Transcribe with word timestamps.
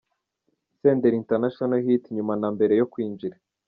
Senderi 0.79 1.19
International 1.21 1.81
Hit 1.85 2.03
nyuma 2.15 2.33
na 2.41 2.47
mbere 2.55 2.73
yo 2.79 2.87
kwinjira. 2.91 3.35